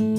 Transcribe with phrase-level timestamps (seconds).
[0.00, 0.14] Hola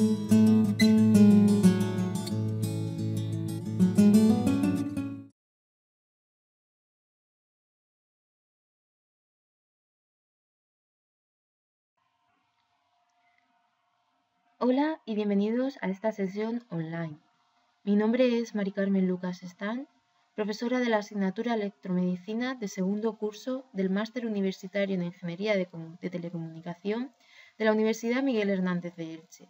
[15.06, 17.18] y bienvenidos a esta sesión online.
[17.86, 19.88] Mi nombre es Mari Carmen Lucas Están,
[20.36, 25.70] profesora de la asignatura Electromedicina de segundo curso del Máster Universitario en Ingeniería de,
[26.10, 27.14] Telecomunicación
[27.58, 29.50] de la Universidad Miguel Hernández de Elche.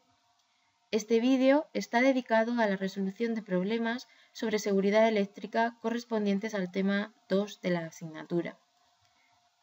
[0.91, 7.13] Este vídeo está dedicado a la resolución de problemas sobre seguridad eléctrica correspondientes al tema
[7.27, 8.57] 2 de la asignatura.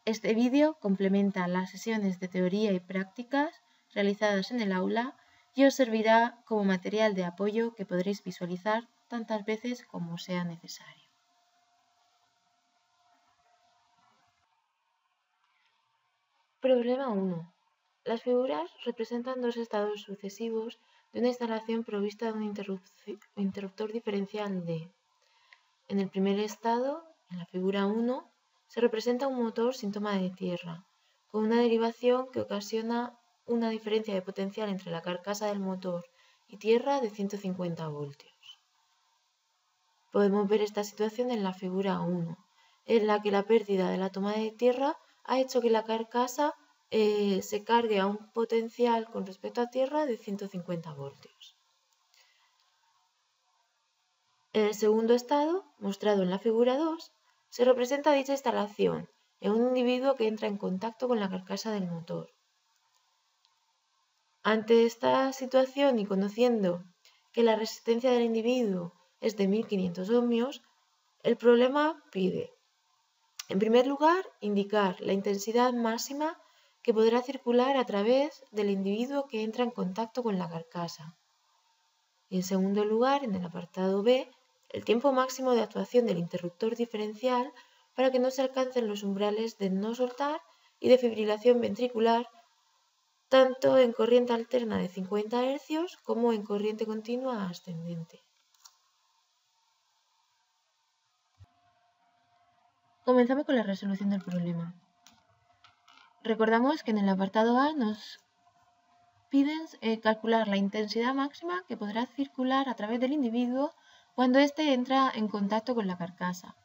[0.05, 3.53] Este vídeo complementa las sesiones de teoría y prácticas
[3.93, 5.17] realizadas en el aula
[5.53, 11.11] y os servirá como material de apoyo que podréis visualizar tantas veces como sea necesario.
[16.61, 17.53] Problema 1.
[18.05, 20.79] Las figuras representan dos estados sucesivos
[21.17, 22.43] de una instalación provista de un
[23.37, 24.93] interruptor diferencial D.
[25.89, 28.31] En el primer estado, en la figura 1,
[28.67, 30.85] se representa un motor sin toma de tierra,
[31.29, 36.05] con una derivación que ocasiona una diferencia de potencial entre la carcasa del motor
[36.49, 38.61] y tierra de 150 voltios.
[40.13, 42.37] Podemos ver esta situación en la figura 1,
[42.85, 46.53] en la que la pérdida de la toma de tierra ha hecho que la carcasa
[46.91, 51.57] eh, se cargue a un potencial con respecto a tierra de 150 voltios.
[54.53, 57.13] En el segundo estado, mostrado en la figura 2,
[57.51, 59.09] se representa dicha instalación
[59.41, 62.31] en un individuo que entra en contacto con la carcasa del motor.
[64.43, 66.85] Ante esta situación y conociendo
[67.33, 70.63] que la resistencia del individuo es de 1500 ohmios,
[71.23, 72.55] el problema pide,
[73.49, 76.41] en primer lugar, indicar la intensidad máxima
[76.87, 81.17] que podrá circular a través del individuo que entra en contacto con la carcasa.
[82.29, 84.31] Y en segundo lugar, en el apartado B,
[84.69, 87.53] el tiempo máximo de actuación del interruptor diferencial
[87.97, 90.41] para que no se alcancen los umbrales de no soltar
[90.79, 92.29] y de fibrilación ventricular
[93.29, 98.23] tanto en corriente alterna de 50 Hz como en corriente continua ascendente.
[103.05, 104.86] Comenzamos con la resolución del problema.
[106.33, 108.21] Recordamos que en el apartado A nos
[109.31, 113.73] piden eh, calcular la intensidad máxima que podrá circular a través del individuo
[114.15, 116.57] cuando éste entra en contacto con la carcasa.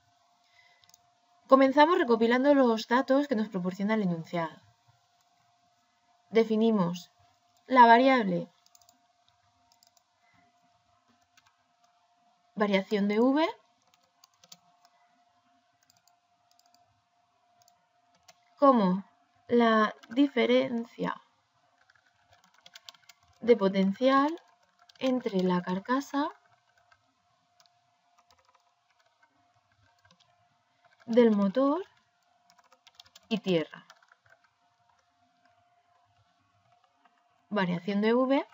[1.48, 4.58] Comenzamos recopilando los datos que nos proporciona el enunciado
[6.32, 7.12] definimos
[7.68, 8.48] la variable
[12.56, 13.48] variación de v
[18.58, 19.04] como
[19.52, 21.22] la diferencia
[23.42, 24.34] de potencial
[24.98, 26.30] entre la carcasa
[31.06, 31.84] del motor
[33.28, 33.86] y tierra.
[37.50, 38.48] variación de V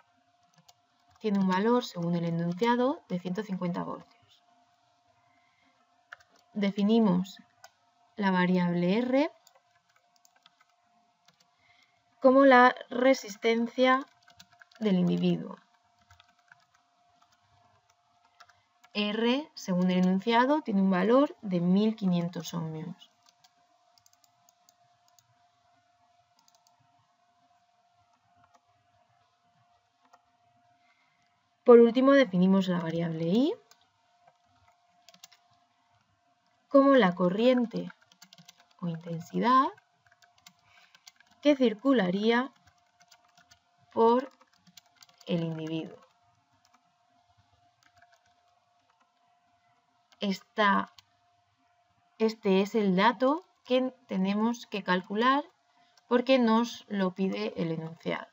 [1.20, 4.42] tiene un valor, según el enunciado, de 150 voltios.
[6.54, 7.38] Definimos
[8.16, 9.30] la variable R
[12.20, 14.06] como la resistencia
[14.80, 15.56] del individuo.
[18.94, 23.10] R, según el enunciado, tiene un valor de 1500 ohmios.
[31.64, 33.54] Por último, definimos la variable I
[36.68, 37.90] como la corriente
[38.80, 39.68] o intensidad
[41.42, 42.52] que circularía
[43.92, 44.30] por
[45.26, 45.98] el individuo.
[52.18, 55.44] este es el dato que tenemos que calcular
[56.08, 58.26] porque nos lo pide el enunciado.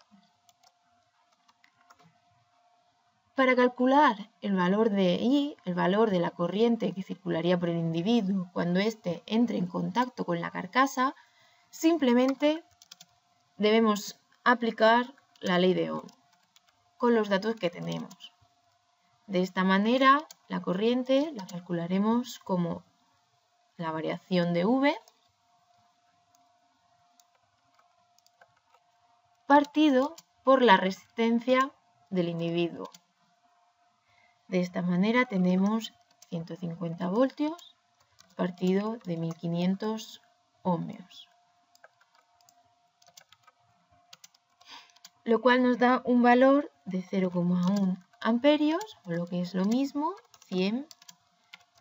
[3.36, 7.78] Para calcular el valor de I, el valor de la corriente que circularía por el
[7.78, 11.16] individuo cuando éste entre en contacto con la carcasa,
[11.70, 12.64] simplemente
[13.58, 16.08] debemos aplicar la ley de Ohm
[16.98, 18.34] con los datos que tenemos.
[19.28, 22.84] De esta manera, la corriente la calcularemos como
[23.78, 24.96] la variación de V
[29.48, 31.72] partido por la resistencia
[32.10, 32.90] del individuo.
[34.48, 35.94] De esta manera tenemos
[36.30, 37.76] 150 voltios
[38.36, 40.22] partido de 1500
[40.64, 41.30] ohmios.
[45.26, 50.14] Lo cual nos da un valor de 0,1 amperios, o lo que es lo mismo,
[50.48, 50.88] 100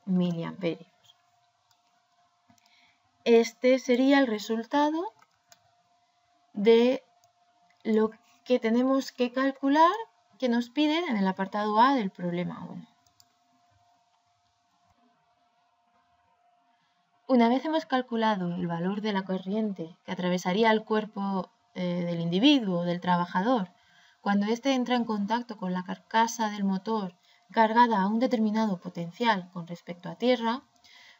[0.07, 0.89] miliamperios.
[3.25, 5.13] Este sería el resultado
[6.55, 7.03] de
[7.83, 8.11] lo
[8.45, 9.93] que tenemos que calcular
[10.39, 12.87] que nos piden en el apartado A del problema 1.
[17.27, 22.21] Una vez hemos calculado el valor de la corriente que atravesaría el cuerpo eh, del
[22.21, 23.71] individuo, del trabajador,
[24.21, 27.15] cuando éste entra en contacto con la carcasa del motor
[27.51, 30.63] cargada a un determinado potencial con respecto a tierra,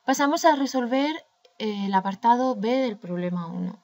[0.05, 1.15] pasamos a resolver
[1.59, 3.79] eh, el apartado B del problema 1.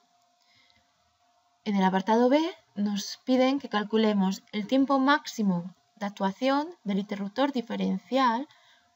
[1.63, 2.39] En el apartado B
[2.75, 8.47] nos piden que calculemos el tiempo máximo de actuación del interruptor diferencial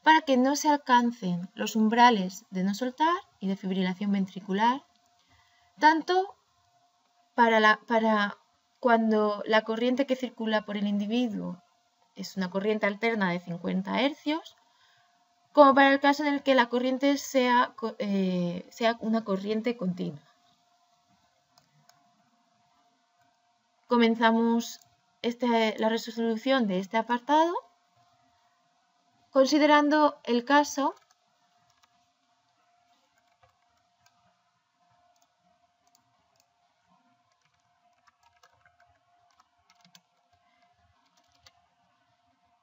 [0.02, 4.84] para que no se alcancen los umbrales de no soltar y de fibrilación ventricular,
[5.78, 6.35] tanto
[7.36, 8.38] para,
[8.80, 11.62] cuando la corriente que circula por el individuo
[12.16, 14.56] es una corriente alterna de 50 Hz,
[15.52, 20.20] como para el caso en el que la corriente sea, eh, sea una corriente continua.
[23.86, 24.80] Comenzamos
[25.22, 27.54] este, la resolución de este apartado
[29.30, 30.94] considerando el caso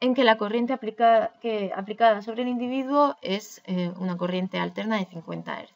[0.04, 1.32] en que la corriente aplicada,
[1.78, 5.72] aplicada sobre el individuo es eh, una corriente alterna de 50 Hz.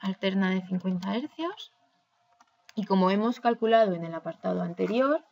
[0.00, 1.70] alterna de 50 Hz
[2.74, 5.22] y como hemos calculado en el apartado anterior,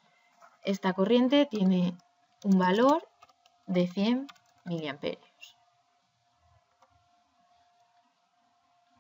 [0.64, 1.94] esta corriente tiene
[2.44, 3.08] un valor
[3.66, 4.26] de 100
[4.64, 5.56] miliamperios.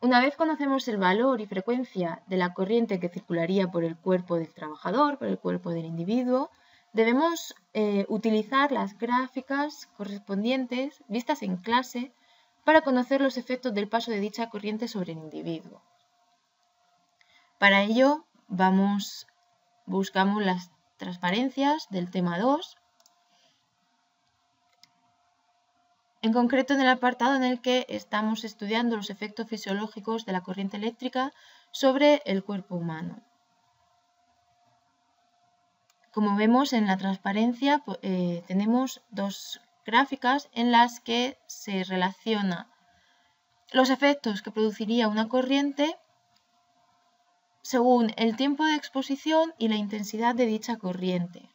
[0.00, 4.34] Una vez conocemos el valor y frecuencia de la corriente que circularía por el cuerpo
[4.34, 6.50] del trabajador, por el cuerpo del individuo,
[6.92, 12.12] debemos eh, utilizar las gráficas correspondientes vistas en clase
[12.64, 15.82] para conocer los efectos del paso de dicha corriente sobre el individuo.
[17.58, 19.28] Para ello, vamos,
[19.86, 20.72] buscamos las
[21.02, 22.76] transparencias del tema 2,
[26.22, 30.42] en concreto en el apartado en el que estamos estudiando los efectos fisiológicos de la
[30.42, 31.32] corriente eléctrica
[31.72, 33.20] sobre el cuerpo humano.
[36.12, 42.68] Como vemos en la transparencia, eh, tenemos dos gráficas en las que se relaciona
[43.72, 45.98] los efectos que produciría una corriente
[47.62, 51.48] según el tiempo de exposición y la intensidad de dicha corriente,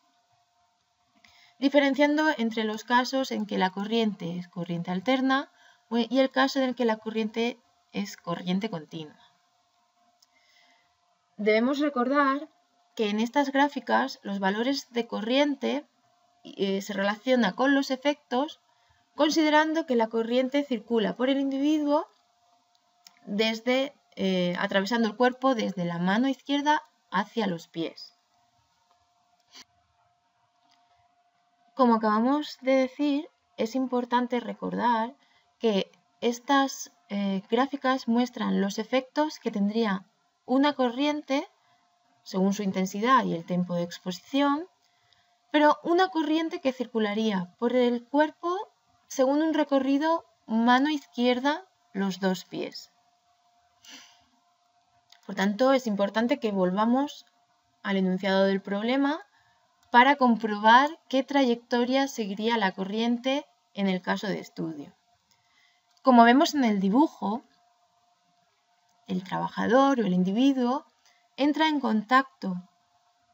[1.59, 5.51] diferenciando entre los casos en que la corriente es corriente alterna
[5.91, 7.59] y el caso en el que la corriente
[7.93, 9.19] es corriente continua.
[11.37, 12.49] Debemos recordar
[12.95, 15.85] que en estas gráficas los valores de corriente
[16.43, 18.59] eh, se relaciona con los efectos
[19.15, 22.07] considerando que la corriente circula por el individuo
[23.25, 26.81] desde, eh, atravesando el cuerpo desde la mano izquierda
[27.11, 28.13] hacia los pies.
[31.75, 35.15] Como acabamos de decir, es importante recordar
[35.59, 40.03] que estas eh, gráficas muestran los efectos que tendría
[40.47, 41.47] una corriente
[42.23, 44.67] según su intensidad y el tiempo de exposición
[45.51, 48.57] pero una corriente que circularía por el cuerpo
[49.07, 52.91] según un recorrido mano izquierda los dos pies.
[55.27, 57.25] Por tanto, es importante que volvamos
[57.83, 59.19] al enunciado del problema
[59.91, 64.95] para comprobar qué trayectoria seguiría la corriente en el caso de estudio.
[66.01, 67.43] Como vemos en el dibujo,
[69.07, 70.85] el trabajador o el individuo
[71.35, 72.63] entra en contacto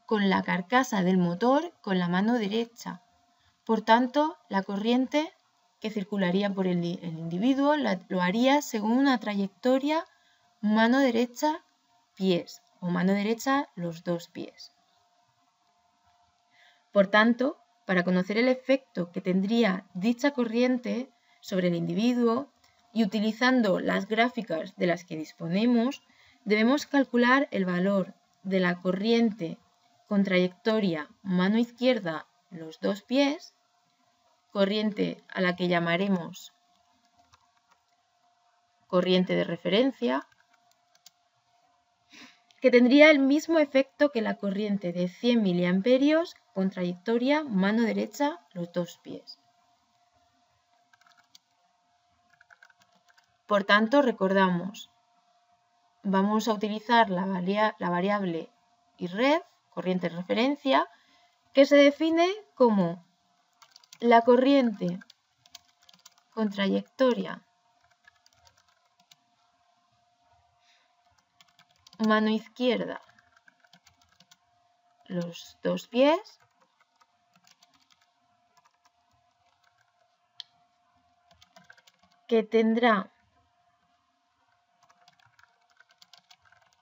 [0.04, 3.02] con la carcasa del motor con la mano derecha.
[3.64, 5.32] Por tanto, la corriente
[5.80, 10.04] que circularía por el, individuo lo haría según una trayectoria
[10.60, 11.62] mano derecha
[12.14, 14.72] pies o mano derecha los dos pies.
[16.92, 22.52] Por tanto, para conocer el efecto que tendría dicha corriente sobre el individuo
[22.92, 26.02] y utilizando las gráficas de las que disponemos,
[26.44, 29.58] debemos calcular el valor de la corriente
[30.08, 33.54] con trayectoria mano izquierda los dos pies,
[34.52, 36.52] corriente a la que llamaremos
[38.86, 40.24] corriente de referencia,
[42.64, 48.40] que tendría el mismo efecto que la corriente de 100 mA con trayectoria mano derecha
[48.54, 49.38] los dos pies.
[53.46, 54.88] Por tanto, recordamos,
[56.04, 57.26] vamos a utilizar la,
[57.90, 58.48] variable
[58.98, 60.88] red corriente de referencia,
[61.52, 63.04] que se define como
[64.00, 65.00] la corriente
[66.32, 67.42] con trayectoria
[72.04, 73.00] mano izquierda
[75.06, 76.40] los dos pies
[82.26, 83.10] que tendrá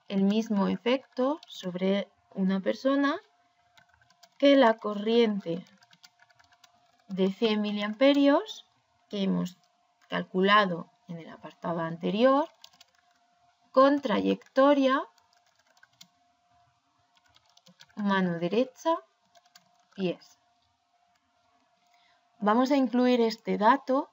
[0.07, 3.19] el mismo efecto sobre una persona
[4.37, 5.65] que la corriente
[7.07, 8.65] de 100 miliamperios
[9.09, 9.57] que hemos
[10.07, 12.47] calculado en el apartado anterior
[13.71, 15.03] con trayectoria
[17.95, 18.95] mano derecha
[19.95, 20.39] pies.
[22.39, 24.09] Vamos a incluir este dato,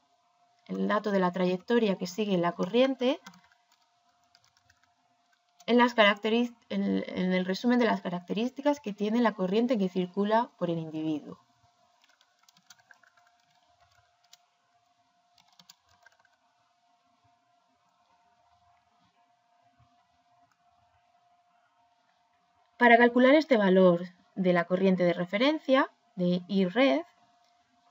[0.67, 3.21] el dato de la trayectoria que sigue la corriente,
[5.67, 11.39] en, el resumen de las características que tiene la corriente que circula por el individuo.
[22.81, 24.07] Para calcular este valor
[24.37, 27.03] de la corriente de referencia, de IRED,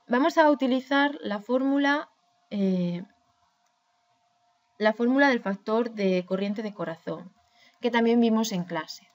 [0.08, 2.08] vamos a utilizar la fórmula,
[2.50, 3.04] eh,
[4.78, 7.32] la fórmula del factor de corriente de corazón,
[7.80, 9.06] que también vimos en clase.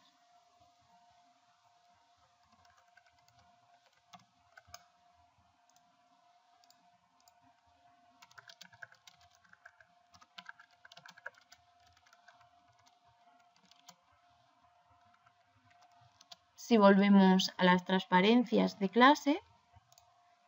[16.76, 19.42] Si volvemos a las transparencias de clase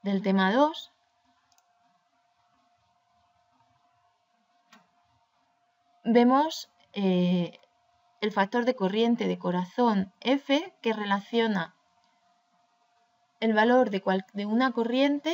[0.03, 0.91] del tema 2,
[6.03, 7.57] vemos eh,
[8.19, 11.77] el factor de corriente de corazón F que relaciona
[13.39, 14.03] el valor de,
[14.33, 15.33] de, una corriente,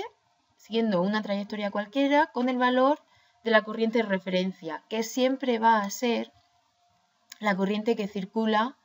[0.57, 2.99] siguiendo una trayectoria cualquiera, con el valor
[3.43, 6.31] de la corriente de referencia, que siempre va a ser
[7.39, 8.77] la corriente que circula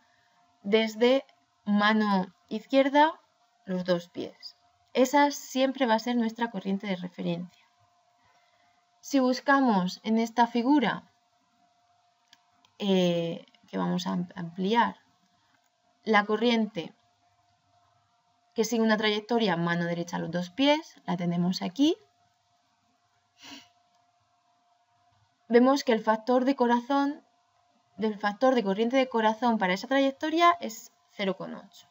[0.62, 1.26] desde
[1.68, 3.20] mano izquierda,
[3.66, 4.56] los dos pies.
[4.94, 7.64] Esa siempre va a ser nuestra corriente de referencia.
[9.00, 11.04] Si buscamos en esta figura,
[12.78, 14.96] eh, que vamos a ampliar,
[16.04, 16.94] la corriente
[18.54, 21.96] que sigue una trayectoria mano derecha a los dos pies, la tenemos aquí.
[25.48, 27.22] Vemos que el factor de corazón,
[27.98, 31.86] del factor de corriente de corazón para esa trayectoria es 0,8.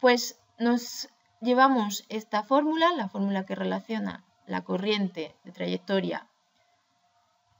[0.00, 1.08] Pues nos
[1.40, 6.28] llevamos esta fórmula, la fórmula que relaciona la corriente de trayectoria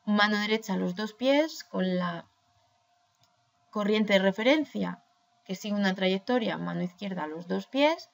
[0.09, 2.25] mano derecha a los dos pies con la
[3.71, 5.03] corriente de referencia
[5.45, 8.09] que sigue una trayectoria mano izquierda a los dos pies,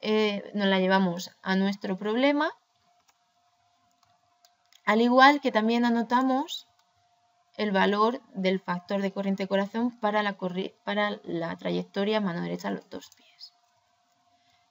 [0.00, 2.50] eh, nos la llevamos a nuestro problema,
[4.84, 6.66] al igual que también anotamos
[7.62, 10.36] el valor del factor de corriente de corazón para la,
[10.84, 13.52] para la trayectoria mano derecha a los dos pies.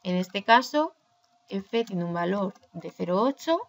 [0.03, 0.93] En este caso,
[1.49, 3.59] F tiene un valor de 0,8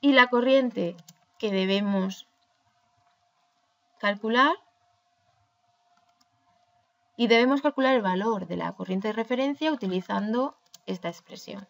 [0.00, 0.96] y la corriente
[1.38, 2.26] que debemos
[3.98, 4.54] calcular
[7.16, 11.66] y debemos calcular el valor de la corriente de referencia utilizando esta expresión.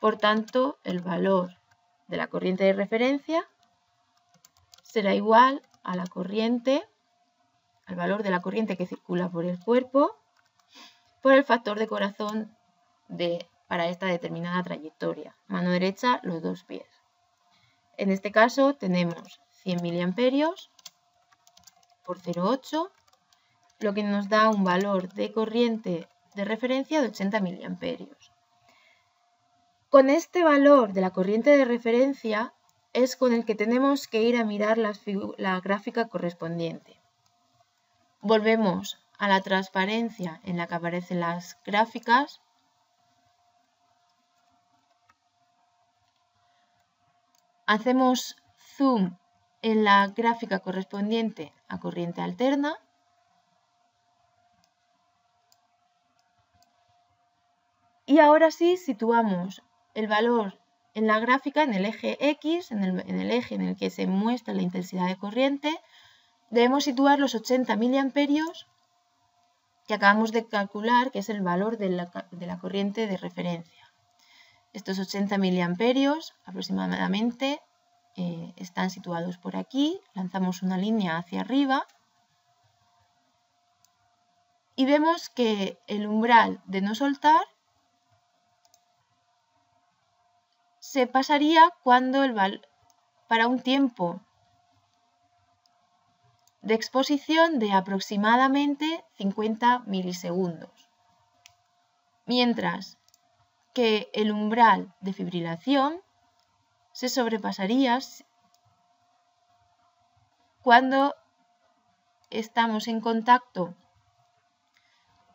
[0.00, 1.56] Por tanto, el valor
[2.06, 3.48] de la corriente de referencia
[4.82, 6.86] será igual a la corriente,
[7.86, 10.16] al valor de la corriente que circula por el cuerpo,
[11.20, 12.56] por el factor de corazón
[13.08, 15.36] de, para esta determinada trayectoria.
[15.48, 16.88] Mano derecha, los dos pies.
[17.96, 20.70] En este caso tenemos 100 miliamperios
[22.04, 22.88] por 0,8,
[23.80, 28.32] lo que nos da un valor de corriente de referencia de 80 miliamperios.
[29.90, 32.52] Con este valor de la corriente de referencia
[32.92, 37.00] es con el que tenemos que ir a mirar la, gráfica correspondiente.
[38.20, 42.42] Volvemos a la transparencia en la que aparecen las gráficas.
[47.66, 49.16] Hacemos zoom
[49.62, 52.76] en la gráfica correspondiente a corriente alterna.
[58.04, 59.62] Y ahora sí situamos
[59.98, 60.60] el valor
[60.94, 64.54] en la gráfica, en el eje X, en el, eje en el que se muestra
[64.54, 65.76] la intensidad de corriente,
[66.50, 68.68] debemos situar los 80 miliamperios
[69.88, 73.90] que acabamos de calcular, que es el valor de la, corriente de referencia.
[74.72, 77.60] Estos 80 miliamperios aproximadamente
[78.14, 81.88] eh, están situados por aquí, lanzamos una línea hacia arriba
[84.76, 87.40] y vemos que el umbral de no soltar
[90.88, 92.62] se pasaría cuando el
[93.28, 94.22] para un tiempo
[96.62, 100.88] de exposición de aproximadamente 50 milisegundos.
[102.24, 102.96] Mientras
[103.74, 106.00] que el umbral de fibrilación
[106.92, 107.98] se sobrepasaría
[110.62, 111.14] cuando
[112.30, 113.74] estamos en contacto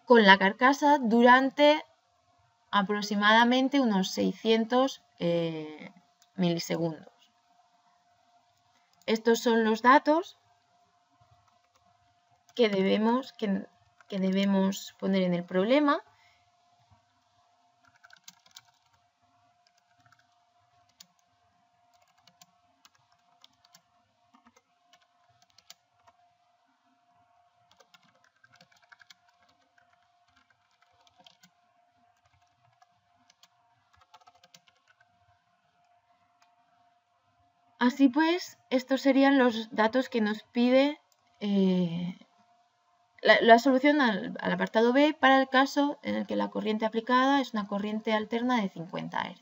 [0.05, 1.85] con la carcasa durante
[2.71, 5.91] aproximadamente unos 600 eh,
[6.35, 7.13] milisegundos.
[9.05, 10.37] Estos son los datos
[12.55, 13.65] que debemos, que,
[14.07, 16.01] que debemos poner en el problema
[37.83, 41.01] Así pues, estos serían los datos que nos pide
[41.41, 42.17] eh,
[43.21, 47.51] la, solución al, apartado B para el caso en el que la corriente aplicada es
[47.51, 49.41] una corriente alterna de 50 Hz.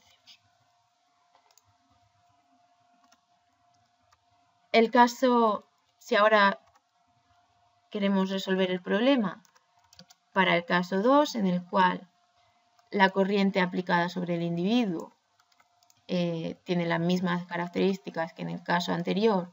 [4.71, 5.67] El caso,
[5.99, 6.61] si ahora
[7.91, 9.43] queremos resolver el problema,
[10.33, 12.09] para el caso 2, en el cual
[12.89, 15.13] la corriente aplicada sobre el individuo
[16.13, 19.49] eh, tiene las mismas características que en el caso anterior,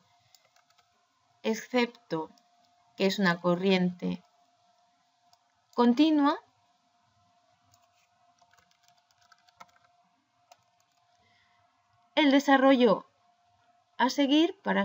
[1.45, 2.31] excepto
[2.97, 4.25] que es una corriente
[5.77, 6.37] continua,
[12.17, 13.07] el desarrollo
[13.97, 14.85] a seguir para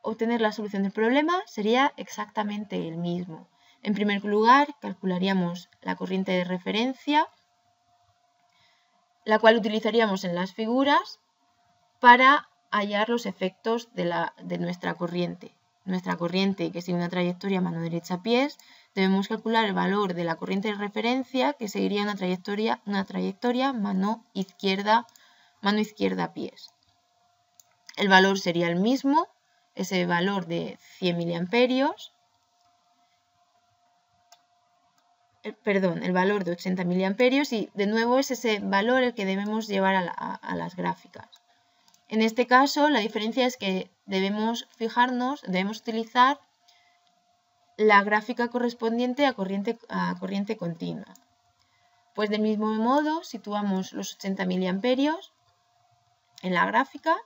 [0.00, 3.46] obtener la solución del problema sería exactamente el mismo.
[3.82, 7.28] En primer lugar, calcularíamos la corriente de referencia
[9.30, 11.20] la cual utilizaríamos en las figuras
[12.00, 15.54] para hallar los efectos de, nuestra corriente.
[15.84, 18.58] Nuestra corriente que sigue una trayectoria mano derecha pies,
[18.92, 23.72] debemos calcular el valor de la corriente de referencia que seguiría una trayectoria, una trayectoria
[23.72, 25.06] mano izquierda,
[25.60, 26.72] mano izquierda pies.
[27.96, 29.28] El valor sería el mismo,
[29.76, 32.14] ese valor de 100 miliamperios, Eh,
[35.62, 39.68] perdón, el valor de 80 miliamperios y de nuevo es ese valor el que debemos
[39.68, 41.28] llevar a, las gráficas.
[42.08, 46.40] En este caso, la diferencia es que debemos fijarnos, debemos utilizar
[47.76, 51.14] la gráfica correspondiente a corriente, a corriente continua.
[52.14, 55.32] Pues del mismo modo, situamos los 80 miliamperios
[56.42, 57.16] en la gráfica,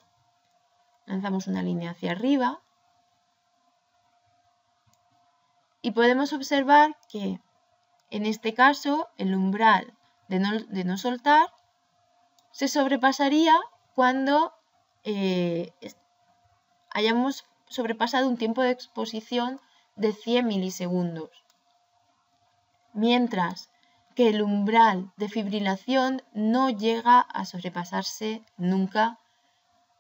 [1.06, 2.60] lanzamos una línea hacia arriba
[5.82, 7.40] y podemos observar que
[8.10, 9.94] en este caso, el umbral
[10.28, 11.52] de no, soltar
[12.50, 13.54] se sobrepasaría
[13.94, 14.52] cuando
[15.04, 15.72] eh,
[16.90, 19.60] hayamos sobrepasado un tiempo de exposición
[19.96, 21.30] de 100 milisegundos.
[22.92, 23.70] Mientras
[24.14, 29.18] que el umbral de fibrilación no llega a sobrepasarse nunca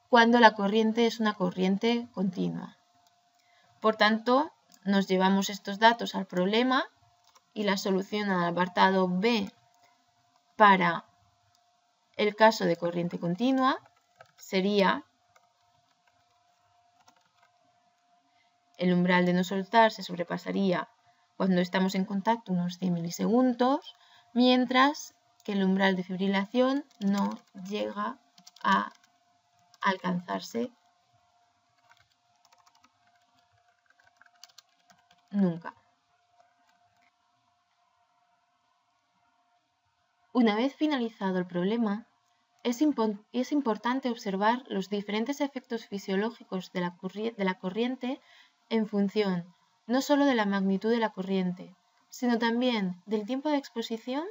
[0.08, 2.76] cuando la corriente es una corriente continua.
[3.80, 4.52] Por tanto,
[4.84, 6.86] nos llevamos estos datos al problema
[7.54, 9.50] y la solución al apartado B
[10.56, 11.04] para
[12.16, 13.78] el caso de corriente continua
[14.36, 15.04] sería
[18.76, 20.88] el umbral de no soltar se sobrepasaría
[21.36, 23.96] cuando estamos en contacto unos 100 milisegundos,
[24.32, 25.14] mientras
[25.44, 27.30] que el umbral de fibrilación no
[27.68, 28.18] llega
[28.62, 28.92] a
[29.80, 30.70] alcanzarse
[35.30, 35.74] nunca.
[40.36, 42.08] Una vez finalizado el problema,
[42.64, 42.82] es,
[43.52, 46.96] importante observar los diferentes efectos fisiológicos de la,
[47.36, 48.20] de la corriente
[48.68, 49.54] en función
[49.86, 51.76] no solo de la magnitud de la corriente,
[52.08, 54.24] sino también del tiempo de exposición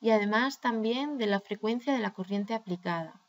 [0.00, 3.20] y además también de la frecuencia de la corriente aplicada.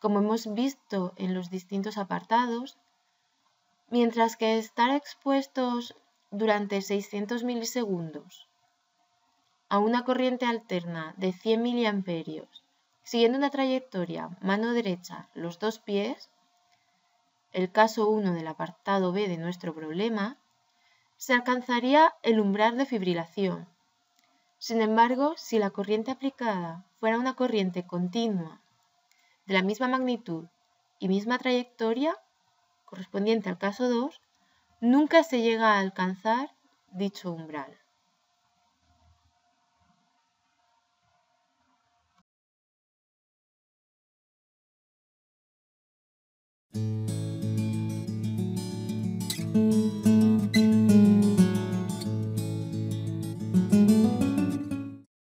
[0.00, 2.76] Como hemos visto en los distintos apartados,
[3.88, 5.94] mientras que estar expuestos
[6.30, 8.49] durante 600 milisegundos
[9.70, 12.60] a una corriente alterna de 100 miliamperios
[13.10, 16.30] Siguiendo una trayectoria mano derecha los dos pies,
[17.52, 20.38] el caso 1 del apartado B de nuestro problema,
[21.16, 23.68] se alcanzaría el umbral de fibrilación.
[24.58, 28.60] Sin embargo, si la corriente aplicada fuera una corriente continua
[29.46, 30.46] de la misma magnitud
[31.00, 32.16] y misma trayectoria,
[32.84, 34.20] correspondiente al caso 2,
[34.80, 36.54] nunca se llega a alcanzar
[36.92, 37.79] dicho umbral.
[46.72, 47.10] thank
[49.56, 50.09] you